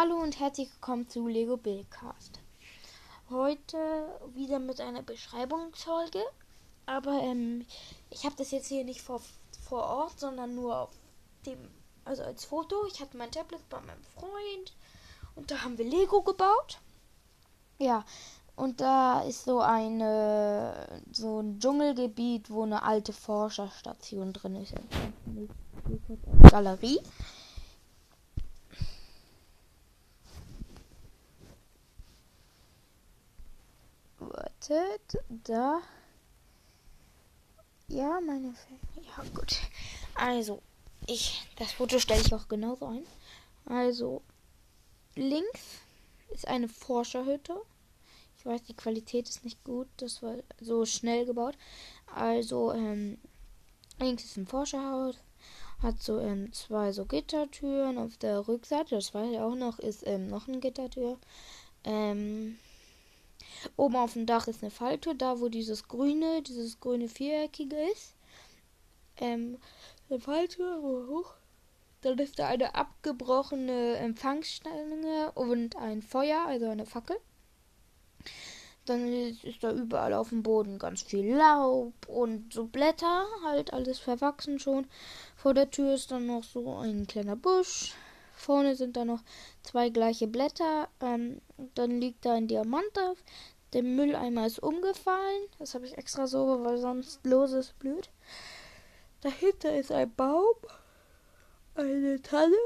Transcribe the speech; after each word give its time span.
Hallo 0.00 0.16
und 0.16 0.40
herzlich 0.40 0.72
willkommen 0.72 1.10
zu 1.10 1.28
Lego 1.28 1.58
Buildcast. 1.58 2.40
Heute 3.28 3.76
wieder 4.32 4.58
mit 4.58 4.80
einer 4.80 5.02
Beschreibungsfolge, 5.02 6.22
aber 6.86 7.20
ähm, 7.20 7.66
ich 8.08 8.24
habe 8.24 8.34
das 8.34 8.50
jetzt 8.50 8.68
hier 8.68 8.82
nicht 8.84 9.02
vor, 9.02 9.20
vor 9.68 9.82
Ort, 9.82 10.18
sondern 10.18 10.54
nur 10.54 10.78
auf 10.80 10.88
dem, 11.44 11.58
also 12.06 12.22
als 12.22 12.46
Foto. 12.46 12.86
Ich 12.86 13.02
hatte 13.02 13.18
mein 13.18 13.30
Tablet 13.30 13.60
bei 13.68 13.78
meinem 13.82 14.02
Freund 14.14 14.74
und 15.34 15.50
da 15.50 15.64
haben 15.64 15.76
wir 15.76 15.84
Lego 15.84 16.22
gebaut. 16.22 16.78
Ja, 17.76 18.06
und 18.56 18.80
da 18.80 19.20
ist 19.20 19.44
so 19.44 19.60
eine 19.60 21.02
so 21.12 21.40
ein 21.40 21.60
Dschungelgebiet, 21.60 22.48
wo 22.48 22.62
eine 22.62 22.84
alte 22.84 23.12
Forscherstation 23.12 24.32
drin 24.32 24.56
ist. 24.56 24.72
Galerie. 26.50 27.00
Wartet. 34.60 35.18
Da. 35.28 35.80
Ja, 37.88 38.20
meine. 38.20 38.54
Ja, 39.02 39.24
gut. 39.34 39.58
Also, 40.14 40.62
ich. 41.06 41.46
Das 41.56 41.72
Foto 41.72 41.98
stelle 41.98 42.20
ich 42.20 42.34
auch 42.34 42.48
genauso 42.48 42.86
ein. 42.86 43.04
Also, 43.66 44.22
links 45.16 45.80
ist 46.30 46.46
eine 46.46 46.68
Forscherhütte. 46.68 47.60
Ich 48.38 48.46
weiß, 48.46 48.62
die 48.64 48.74
Qualität 48.74 49.28
ist 49.28 49.44
nicht 49.44 49.62
gut. 49.64 49.88
Das 49.98 50.22
war 50.22 50.36
so 50.60 50.86
schnell 50.86 51.26
gebaut. 51.26 51.56
Also, 52.14 52.72
ähm, 52.72 53.18
links 53.98 54.24
ist 54.24 54.36
ein 54.36 54.46
Forscherhaus. 54.46 55.16
Hat 55.82 56.02
so 56.02 56.20
ähm, 56.20 56.52
zwei 56.52 56.92
so 56.92 57.06
Gittertüren 57.06 57.98
auf 57.98 58.16
der 58.18 58.46
Rückseite. 58.46 58.96
Das 58.96 59.14
weiß 59.14 59.30
ich 59.32 59.38
auch 59.38 59.54
noch. 59.54 59.78
Ist 59.78 60.06
ähm, 60.06 60.28
noch 60.28 60.46
eine 60.46 60.60
Gittertür. 60.60 61.18
Ähm, 61.84 62.58
Oben 63.76 63.96
auf 63.96 64.14
dem 64.14 64.26
Dach 64.26 64.48
ist 64.48 64.62
eine 64.62 64.70
Falltür, 64.70 65.14
da 65.14 65.40
wo 65.40 65.48
dieses 65.48 65.88
grüne, 65.88 66.42
dieses 66.42 66.80
grüne 66.80 67.08
viereckige 67.08 67.76
ist. 67.92 68.14
Ähm, 69.18 69.58
eine 70.08 70.20
Falltür, 70.20 70.82
hoch. 70.82 71.34
Dann 72.02 72.18
ist 72.18 72.38
da 72.38 72.48
eine 72.48 72.74
abgebrochene 72.74 73.96
Empfangsstange 73.96 75.32
und 75.34 75.76
ein 75.76 76.00
Feuer, 76.00 76.44
also 76.46 76.68
eine 76.68 76.86
Fackel. 76.86 77.16
Dann 78.86 79.12
ist, 79.12 79.44
ist, 79.44 79.62
da 79.62 79.72
überall 79.72 80.14
auf 80.14 80.30
dem 80.30 80.42
Boden 80.42 80.78
ganz 80.78 81.02
viel 81.02 81.34
Laub 81.34 81.92
und 82.08 82.52
so 82.52 82.64
Blätter, 82.64 83.26
halt 83.44 83.72
alles 83.72 83.98
verwachsen 83.98 84.58
schon. 84.58 84.86
Vor 85.36 85.52
der 85.52 85.70
Tür 85.70 85.94
ist 85.94 86.10
dann 86.10 86.26
noch 86.26 86.42
so 86.42 86.76
ein 86.78 87.06
kleiner 87.06 87.36
Busch. 87.36 87.94
Vorne 88.40 88.74
sind 88.74 88.96
da 88.96 89.04
noch 89.04 89.20
zwei 89.62 89.90
gleiche 89.90 90.26
Blätter. 90.26 90.88
Ähm, 91.00 91.40
dann 91.74 92.00
liegt 92.00 92.24
da 92.24 92.34
ein 92.34 92.48
Diamant 92.48 92.98
auf. 92.98 93.18
Der 93.72 93.82
Mülleimer 93.82 94.46
ist 94.46 94.58
umgefallen. 94.58 95.42
Das 95.58 95.74
habe 95.74 95.86
ich 95.86 95.96
extra 95.96 96.26
so, 96.26 96.64
weil 96.64 96.78
sonst 96.78 97.24
loses 97.24 97.72
blüht. 97.74 98.10
Dahinter 99.20 99.76
ist 99.76 99.92
ein 99.92 100.12
Baum. 100.14 100.56
Eine 101.74 102.20
Tanne. 102.20 102.56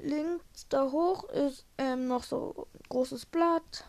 Links 0.00 0.66
da 0.68 0.90
hoch 0.90 1.24
ist 1.24 1.66
ähm, 1.76 2.08
noch 2.08 2.24
so 2.24 2.66
ein 2.66 2.88
großes 2.88 3.26
Blatt. 3.26 3.84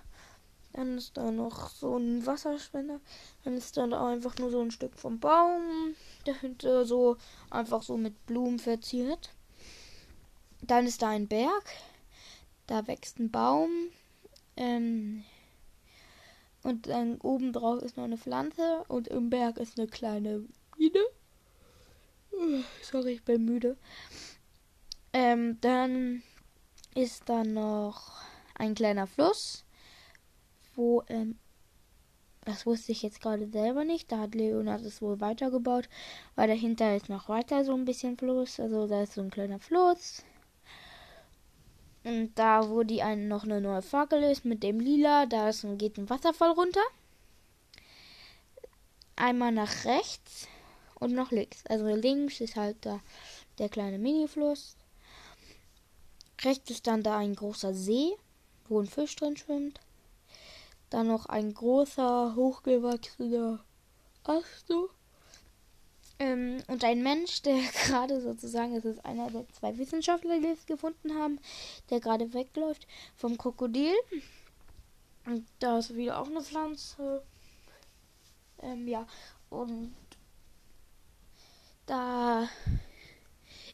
Dann 0.74 0.98
ist 0.98 1.18
da 1.18 1.32
noch 1.32 1.70
so 1.70 1.98
ein 1.98 2.26
Wasserspender. 2.26 3.00
Dann 3.44 3.58
ist 3.58 3.76
da 3.78 3.84
einfach 3.84 4.38
nur 4.38 4.52
so 4.52 4.62
ein 4.62 4.72
Stück 4.72 4.96
vom 4.98 5.20
Baum. 5.20 5.96
Dahinter 6.26 6.86
so 6.86 7.18
einfach 7.50 7.82
so 7.82 7.98
mit 7.98 8.26
Blumen 8.26 8.60
verziert. 8.60 9.32
Dann 10.62 10.86
ist 10.86 11.02
da 11.02 11.10
ein 11.10 11.28
Berg. 11.28 11.66
Da 12.68 12.88
wächst 12.88 13.20
ein 13.20 13.32
Baum. 13.32 13.70
Ähm, 14.56 15.24
und 16.64 16.88
dann 16.88 17.20
oben 17.22 17.54
drauf 17.54 17.82
ist 17.82 17.98
noch 17.98 18.04
eine 18.04 18.18
Pflanze. 18.18 18.84
Und 18.88 19.08
im 19.08 19.30
Berg 19.30 19.58
ist 19.58 19.80
eine 19.80 19.88
kleine 19.88 20.46
Mine. 20.78 22.64
Sorry, 22.82 23.14
ich 23.14 23.24
bin 23.24 23.46
müde. 23.46 23.78
Ähm, 25.14 25.60
dann 25.62 26.24
ist 26.96 27.24
da 27.28 27.44
noch 27.44 28.22
ein 28.56 28.76
kleiner 28.76 29.08
Fluss, 29.08 29.66
wo, 30.76 31.04
ähm, 31.08 31.38
das 32.46 32.66
wusste 32.66 32.92
ich 32.92 33.02
jetzt 33.04 33.22
gerade 33.22 33.48
selber 33.48 33.84
nicht. 33.84 34.12
Da 34.12 34.20
hat 34.20 34.36
Leonard 34.36 34.82
es 34.82 35.02
wohl 35.02 35.20
weitergebaut, 35.20 35.90
weil 36.36 36.48
dahinter 36.48 36.96
ist 36.96 37.10
noch 37.10 37.30
weiter 37.30 37.64
so 37.66 37.74
ein 37.74 37.86
bisschen 37.86 38.18
Fluss. 38.18 38.60
Also 38.60 38.88
da 38.88 39.04
ist 39.04 39.14
so 39.14 39.22
ein 39.22 39.30
kleiner 39.30 39.60
Fluss. 39.60 40.24
Und 42.04 42.34
da, 42.36 42.62
die 42.84 43.04
ein, 43.04 43.28
noch 43.28 43.44
eine 43.44 43.62
neue 43.62 43.82
Fackel 43.82 44.24
ist 44.24 44.44
mit 44.44 44.64
dem 44.64 44.80
Lila, 44.80 45.28
da 45.28 45.50
ist, 45.50 45.66
geht 45.78 45.98
ein 45.98 46.10
Wasserfall 46.10 46.52
runter. 46.52 46.82
Einmal 49.16 49.52
nach 49.52 49.86
rechts 49.86 50.48
und 50.96 51.14
nach 51.14 51.32
links. 51.32 51.64
Also 51.68 51.86
links 51.88 52.42
ist 52.42 52.56
halt 52.56 52.78
da 52.82 53.02
der 53.60 53.70
kleine 53.70 54.00
Mini-Fluss. 54.00 54.76
Rechts 56.44 56.72
ist 56.72 56.88
dann 56.88 57.04
da 57.04 57.18
ein 57.18 57.36
großer 57.36 57.74
See, 57.74 58.14
wo 58.68 58.80
ein 58.80 58.88
Fisch 58.88 59.16
drin 59.16 59.38
schwimmt. 59.38 59.80
Dann 60.90 61.08
noch 61.08 61.28
ein 61.28 61.54
großer, 61.54 62.36
hochgewachsener 62.36 63.64
Ast. 64.24 64.74
Ähm, 66.22 66.62
und 66.68 66.84
ein 66.84 67.02
Mensch, 67.02 67.42
der 67.42 67.58
gerade 67.88 68.22
sozusagen, 68.22 68.76
es 68.76 68.86
ist 68.86 69.04
einer 69.04 69.32
der 69.32 69.50
zwei 69.50 69.76
Wissenschaftler, 69.80 70.40
die 70.40 70.50
es 70.50 70.68
gefunden 70.68 71.16
haben, 71.16 71.40
der 71.90 72.00
gerade 72.00 72.32
wegläuft 72.36 72.86
vom 73.16 73.40
Krokodil. 73.40 73.96
Und 75.26 75.48
da 75.58 75.80
ist 75.80 75.96
wieder 75.96 76.22
auch 76.22 76.28
eine 76.28 76.44
Pflanze. 76.44 77.24
Ähm, 78.60 78.88
ja, 78.88 79.08
und 79.50 79.96
da 81.88 82.48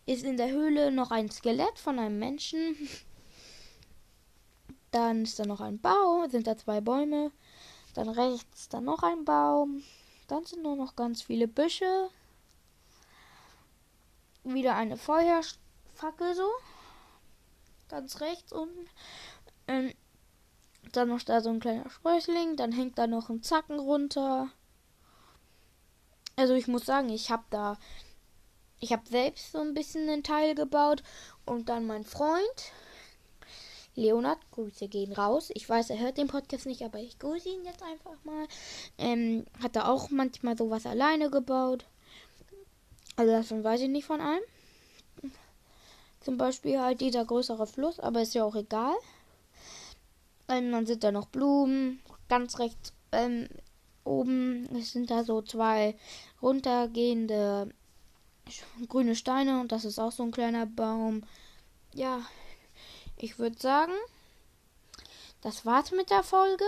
ist 0.05 0.23
in 0.23 0.37
der 0.37 0.49
Höhle 0.49 0.93
noch 0.93 1.11
ein 1.11 1.29
Skelett 1.29 1.77
von 1.77 1.99
einem 1.99 2.17
Menschen. 2.17 2.77
Dann 4.91 5.23
ist 5.23 5.37
da 5.37 5.45
noch 5.45 5.59
ein 5.59 5.79
Baum, 5.79 6.29
sind 6.29 6.47
da 6.47 6.55
zwei 6.55 6.79
Bäume. 6.79 7.33
Dann 7.93 8.07
rechts 8.07 8.69
dann 8.69 8.85
noch 8.85 9.03
ein 9.03 9.25
Baum. 9.25 9.83
Dann 10.27 10.45
sind 10.45 10.63
nur 10.63 10.77
noch 10.77 10.95
ganz 10.95 11.21
viele 11.21 11.47
Büsche 11.47 12.09
wieder 14.53 14.75
eine 14.75 14.97
Feuerfackel 14.97 16.35
so. 16.35 16.49
Ganz 17.89 18.21
rechts 18.21 18.51
unten. 18.51 18.87
Ähm, 19.67 19.93
dann 20.91 21.09
noch 21.09 21.21
da 21.23 21.41
so 21.41 21.49
ein 21.49 21.59
kleiner 21.59 21.89
Sprössling. 21.89 22.55
Dann 22.55 22.71
hängt 22.71 22.97
da 22.97 23.07
noch 23.07 23.29
ein 23.29 23.43
Zacken 23.43 23.79
runter. 23.79 24.49
Also 26.35 26.53
ich 26.53 26.67
muss 26.67 26.85
sagen, 26.85 27.09
ich 27.09 27.31
habe 27.31 27.43
da. 27.49 27.77
Ich 28.79 28.91
habe 28.91 29.09
selbst 29.09 29.51
so 29.51 29.59
ein 29.59 29.73
bisschen 29.73 30.07
einen 30.09 30.23
Teil 30.23 30.53
gebaut. 30.53 31.03
Und 31.45 31.69
dann 31.69 31.87
mein 31.87 32.03
Freund. 32.03 32.71
Leonard, 33.95 34.39
Grüße 34.51 34.87
gehen 34.87 35.11
raus. 35.11 35.49
Ich 35.55 35.67
weiß, 35.67 35.89
er 35.89 35.99
hört 35.99 36.19
den 36.19 36.27
Podcast 36.27 36.67
nicht, 36.67 36.83
aber 36.83 36.99
ich 36.99 37.17
grüße 37.17 37.49
ihn 37.49 37.65
jetzt 37.65 37.81
einfach 37.81 38.23
mal. 38.23 38.47
Ähm, 38.99 39.45
hat 39.61 39.75
er 39.75 39.89
auch 39.89 40.11
manchmal 40.11 40.55
sowas 40.55 40.85
alleine 40.85 41.31
gebaut. 41.31 41.85
Also 43.17 43.31
davon 43.31 43.63
weiß 43.63 43.81
ich 43.81 43.89
nicht 43.89 44.05
von 44.05 44.21
einem. 44.21 44.43
Zum 46.21 46.37
Beispiel 46.37 46.79
halt 46.79 47.01
dieser 47.01 47.25
größere 47.25 47.67
Fluss, 47.67 47.99
aber 47.99 48.21
ist 48.21 48.33
ja 48.33 48.43
auch 48.43 48.55
egal. 48.55 48.95
Und 50.47 50.71
dann 50.71 50.85
sind 50.85 51.03
da 51.03 51.11
noch 51.11 51.27
Blumen. 51.27 52.01
Ganz 52.29 52.59
rechts 52.59 52.93
ähm, 53.11 53.47
oben 54.03 54.67
sind 54.81 55.09
da 55.09 55.23
so 55.23 55.41
zwei 55.41 55.97
runtergehende 56.41 57.69
grüne 58.87 59.15
Steine 59.15 59.59
und 59.59 59.71
das 59.71 59.85
ist 59.85 59.99
auch 59.99 60.11
so 60.11 60.23
ein 60.23 60.31
kleiner 60.31 60.65
Baum. 60.65 61.23
Ja, 61.93 62.21
ich 63.17 63.39
würde 63.39 63.59
sagen, 63.59 63.93
das 65.41 65.65
war's 65.65 65.91
mit 65.91 66.09
der 66.09 66.23
Folge. 66.23 66.65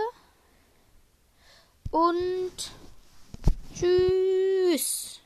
Und 1.90 2.70
tschüss. 3.74 5.19